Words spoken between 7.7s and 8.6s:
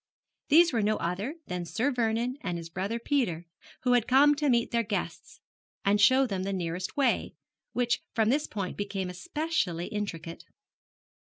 which from this